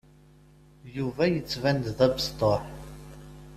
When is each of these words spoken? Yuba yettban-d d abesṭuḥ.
Yuba 0.95 1.23
yettban-d 1.27 1.85
d 1.97 1.99
abesṭuḥ. 2.05 2.61